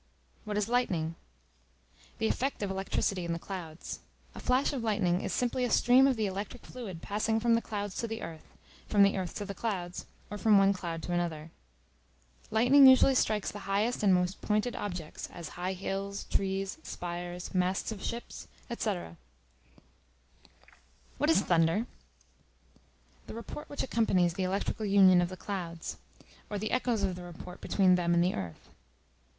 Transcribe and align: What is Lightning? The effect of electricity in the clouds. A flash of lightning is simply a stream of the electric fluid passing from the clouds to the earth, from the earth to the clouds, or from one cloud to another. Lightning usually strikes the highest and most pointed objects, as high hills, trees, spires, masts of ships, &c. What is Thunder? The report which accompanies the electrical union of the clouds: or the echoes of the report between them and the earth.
What 0.45 0.57
is 0.57 0.67
Lightning? 0.67 1.13
The 2.17 2.27
effect 2.27 2.63
of 2.63 2.71
electricity 2.71 3.23
in 3.23 3.33
the 3.33 3.37
clouds. 3.37 3.99
A 4.33 4.39
flash 4.39 4.73
of 4.73 4.81
lightning 4.83 5.21
is 5.21 5.31
simply 5.31 5.63
a 5.63 5.69
stream 5.69 6.07
of 6.07 6.15
the 6.15 6.25
electric 6.25 6.65
fluid 6.65 7.03
passing 7.03 7.39
from 7.39 7.53
the 7.53 7.61
clouds 7.61 7.95
to 7.97 8.07
the 8.07 8.23
earth, 8.23 8.57
from 8.87 9.03
the 9.03 9.15
earth 9.15 9.35
to 9.35 9.45
the 9.45 9.53
clouds, 9.53 10.07
or 10.31 10.39
from 10.39 10.57
one 10.57 10.73
cloud 10.73 11.03
to 11.03 11.13
another. 11.13 11.51
Lightning 12.49 12.87
usually 12.87 13.13
strikes 13.13 13.51
the 13.51 13.59
highest 13.69 14.01
and 14.01 14.11
most 14.11 14.41
pointed 14.41 14.75
objects, 14.75 15.29
as 15.31 15.49
high 15.49 15.73
hills, 15.73 16.23
trees, 16.31 16.79
spires, 16.81 17.53
masts 17.53 17.91
of 17.91 18.03
ships, 18.03 18.47
&c. 18.75 18.99
What 21.19 21.29
is 21.29 21.41
Thunder? 21.41 21.85
The 23.27 23.35
report 23.35 23.69
which 23.69 23.83
accompanies 23.83 24.33
the 24.33 24.45
electrical 24.45 24.87
union 24.87 25.21
of 25.21 25.29
the 25.29 25.37
clouds: 25.37 25.97
or 26.49 26.57
the 26.57 26.71
echoes 26.71 27.03
of 27.03 27.13
the 27.15 27.21
report 27.21 27.61
between 27.61 27.93
them 27.93 28.15
and 28.15 28.23
the 28.23 28.33
earth. 28.33 28.67